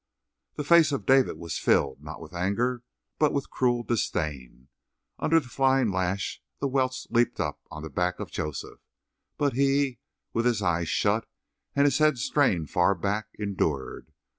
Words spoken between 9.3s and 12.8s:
but he, with his eyes shut and his head strained